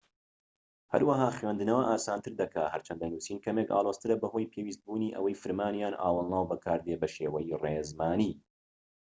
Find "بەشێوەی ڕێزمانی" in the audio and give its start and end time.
7.01-8.33